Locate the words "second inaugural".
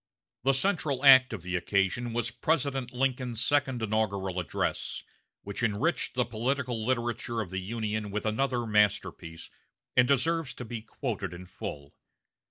3.45-4.39